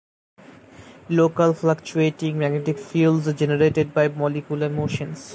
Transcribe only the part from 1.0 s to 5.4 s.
Local fluctuating magnetic fields are generated by molecular motions.